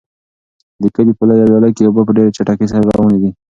د 0.81 0.83
کلي 0.95 1.13
په 1.17 1.23
لویه 1.29 1.45
ویاله 1.47 1.69
کې 1.75 1.83
اوبه 1.87 2.01
په 2.05 2.11
ډېرې 2.17 2.35
چټکۍ 2.37 2.67
سره 2.71 2.89
روانې 2.97 3.17
دي. 3.21 3.31